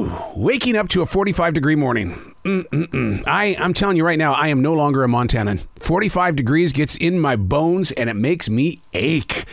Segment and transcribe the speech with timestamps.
[0.00, 2.34] Whew, waking up to a 45 degree morning.
[2.46, 3.22] Mm-mm-mm.
[3.26, 5.66] I, I'm telling you right now, I am no longer a Montanan.
[5.78, 9.44] 45 degrees gets in my bones and it makes me ache.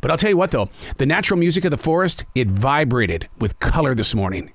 [0.00, 0.68] But I'll tell you what, though,
[0.98, 4.52] the natural music of the forest, it vibrated with color this morning.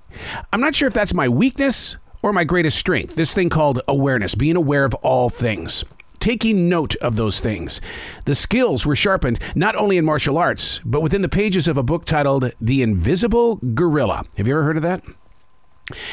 [0.53, 4.35] I'm not sure if that's my weakness or my greatest strength, this thing called awareness,
[4.35, 5.83] being aware of all things.
[6.19, 7.81] Taking note of those things.
[8.23, 11.83] The skills were sharpened not only in martial arts, but within the pages of a
[11.83, 14.23] book titled The Invisible Gorilla.
[14.37, 15.03] Have you ever heard of that?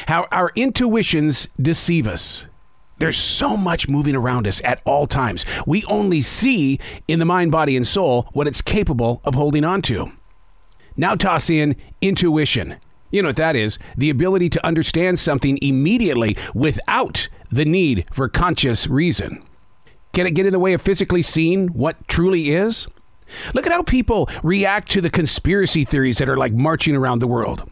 [0.07, 2.45] How our intuitions deceive us.
[2.97, 5.45] There's so much moving around us at all times.
[5.65, 9.81] We only see in the mind, body, and soul what it's capable of holding on
[9.83, 10.11] to.
[10.95, 12.75] Now toss in intuition.
[13.09, 13.77] You know what that is?
[13.97, 19.43] The ability to understand something immediately without the need for conscious reason.
[20.13, 22.87] Can it get in the way of physically seeing what truly is?
[23.53, 27.27] Look at how people react to the conspiracy theories that are like marching around the
[27.27, 27.69] world.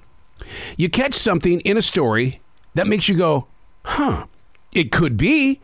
[0.78, 2.42] You catch something in a story
[2.76, 3.48] that makes you go,
[3.86, 4.26] huh,
[4.72, 5.62] it could be.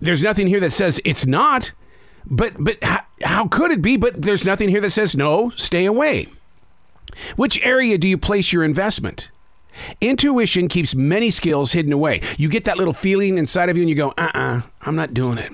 [0.00, 1.72] There's nothing here that says it's not.
[2.26, 3.96] But but how, how could it be?
[3.96, 6.28] But there's nothing here that says no, stay away.
[7.36, 9.30] Which area do you place your investment?
[10.00, 12.20] Intuition keeps many skills hidden away.
[12.36, 14.88] You get that little feeling inside of you and you go, uh uh-uh, uh, i
[14.88, 15.52] am not doing it.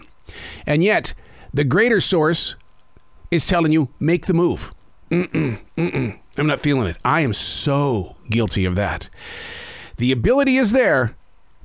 [0.67, 1.15] And yet,
[1.53, 2.57] the greater source
[3.31, 4.73] is telling you, make the move.
[5.11, 6.19] Mm-mm, mm-mm.
[6.37, 6.97] I'm not feeling it.
[7.05, 9.09] I am so guilty of that.
[9.99, 11.15] The ability is there,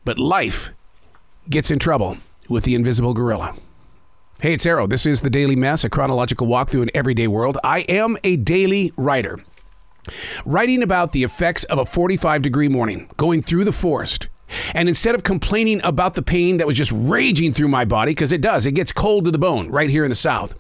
[0.06, 0.70] but life
[1.50, 2.17] gets in trouble
[2.48, 3.56] with the invisible gorilla.
[4.42, 4.88] Hey, it's Arroe.
[4.88, 7.58] This is the Daily Mess, a chronological walk through an everyday world.
[7.64, 9.39] I am a daily writer,
[10.45, 14.28] writing about the effects of a 45 degree morning, going through the forest.
[14.73, 18.31] And instead of complaining about the pain that was just raging through my body, because
[18.31, 20.56] it does, it gets cold to the bone right here in the South,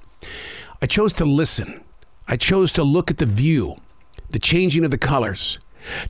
[0.81, 1.83] I chose to listen.
[2.27, 3.77] I chose to look at the view,
[4.31, 5.59] the changing of the colors,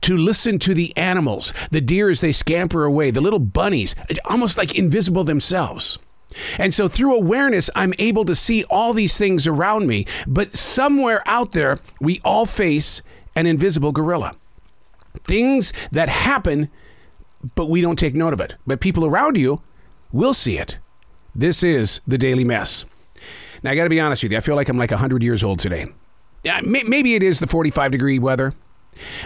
[0.00, 4.58] to listen to the animals, the deer as they scamper away, the little bunnies, almost
[4.58, 5.98] like invisible themselves.
[6.58, 10.06] And so through awareness, I'm able to see all these things around me.
[10.26, 13.02] But somewhere out there, we all face
[13.34, 14.34] an invisible gorilla.
[15.24, 16.70] Things that happen,
[17.54, 18.54] but we don't take note of it.
[18.66, 19.62] But people around you
[20.12, 20.78] will see it.
[21.34, 22.84] This is the Daily Mess.
[23.62, 25.44] Now, I got to be honest with you, I feel like I'm like 100 years
[25.44, 25.86] old today.
[26.44, 28.54] Maybe it is the 45 degree weather.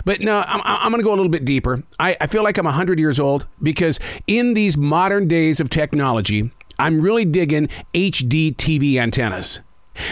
[0.04, 1.82] But no, I'm, I'm going to go a little bit deeper.
[1.98, 6.50] I, I feel like I'm 100 years old because in these modern days of technology,
[6.78, 9.60] I'm really digging HD TV antennas.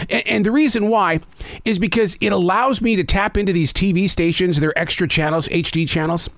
[0.09, 1.19] And the reason why
[1.65, 5.87] is because it allows me to tap into these TV stations, their extra channels, HD
[5.87, 6.29] channels,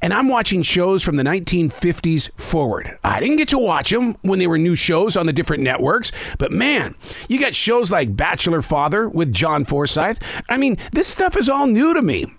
[0.00, 2.98] and I'm watching shows from the 1950s forward.
[3.04, 6.10] I didn't get to watch them when they were new shows on the different networks,
[6.38, 6.94] but man,
[7.28, 10.18] you got shows like Bachelor Father with John Forsythe.
[10.48, 12.32] I mean, this stuff is all new to me.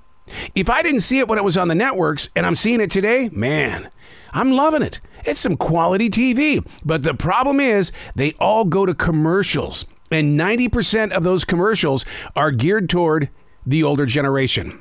[0.56, 2.92] If I didn't see it when it was on the networks and I'm seeing it
[2.92, 3.90] today, man,
[4.32, 5.00] I'm loving it.
[5.26, 6.66] It's some quality TV.
[6.86, 9.86] But the problem is, they all go to commercials.
[10.12, 12.06] And 90% of those commercials
[12.36, 13.30] are geared toward
[13.66, 14.80] the older generation.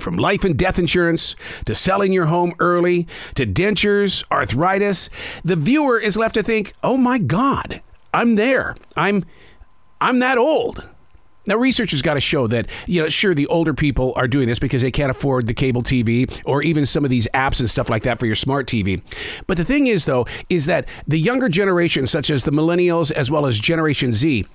[0.00, 1.34] From life and death insurance
[1.66, 5.10] to selling your home early to dentures, arthritis,
[5.44, 7.82] the viewer is left to think, "Oh my god,
[8.14, 8.76] I'm there.
[8.96, 9.24] I'm
[10.00, 10.88] I'm that old."
[11.46, 14.46] Now, research has got to show that, you know, sure, the older people are doing
[14.46, 17.68] this because they can't afford the cable TV or even some of these apps and
[17.68, 19.02] stuff like that for your smart TV.
[19.46, 23.30] But the thing is, though, is that the younger generation, such as the millennials as
[23.30, 24.46] well as Generation Z,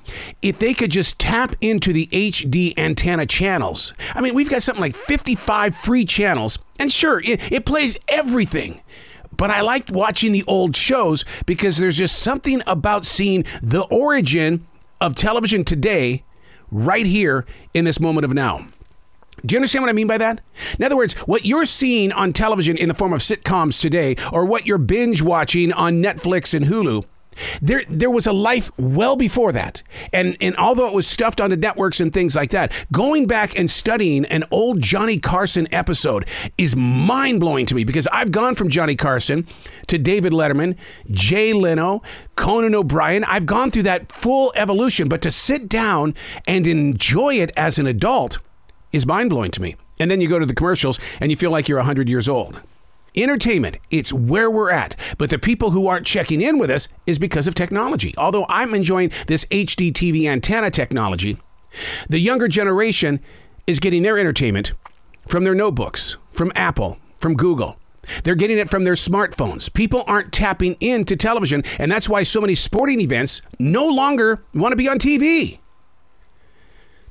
[0.41, 4.81] if they could just tap into the HD antenna channels, I mean, we've got something
[4.81, 8.81] like 55 free channels, and sure, it, it plays everything
[9.35, 14.65] but I liked watching the old shows because there's just something about seeing the origin
[14.99, 16.23] of television today
[16.71, 18.67] right here in this moment of now.
[19.45, 20.41] Do you understand what I mean by that?
[20.79, 24.45] In other words, what you're seeing on television in the form of sitcoms today, or
[24.45, 27.05] what you're binge watching on Netflix and Hulu,
[27.61, 29.83] there, there was a life well before that.
[30.13, 33.69] And, and although it was stuffed onto networks and things like that, going back and
[33.69, 36.27] studying an old Johnny Carson episode
[36.57, 39.47] is mind blowing to me because I've gone from Johnny Carson
[39.87, 40.75] to David Letterman,
[41.11, 42.01] Jay Leno,
[42.35, 43.23] Conan O'Brien.
[43.23, 47.87] I've gone through that full evolution, but to sit down and enjoy it as an
[47.87, 48.39] adult
[48.91, 49.75] is mind blowing to me.
[49.99, 52.61] And then you go to the commercials and you feel like you're 100 years old.
[53.17, 54.95] Entertainment, it's where we're at.
[55.17, 58.13] But the people who aren't checking in with us is because of technology.
[58.15, 61.37] Although I'm enjoying this HD TV antenna technology,
[62.07, 63.19] the younger generation
[63.65, 64.73] is getting their entertainment
[65.27, 67.77] from their notebooks, from Apple, from Google.
[68.23, 69.73] They're getting it from their smartphones.
[69.73, 74.71] People aren't tapping into television, and that's why so many sporting events no longer want
[74.73, 75.59] to be on TV.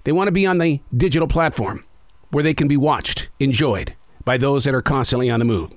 [0.05, 1.85] They want to be on the digital platform
[2.31, 3.95] where they can be watched, enjoyed,
[4.25, 5.73] by those that are constantly on the move.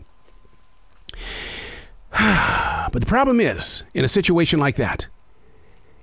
[2.12, 5.08] but the problem is, in a situation like that,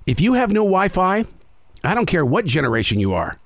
[0.05, 1.25] if you have no Wi Fi,
[1.83, 3.39] I don't care what generation you are,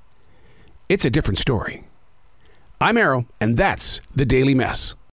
[0.90, 1.84] it's a different story.
[2.80, 4.96] I'm Arroe, and that's the Daily Mess.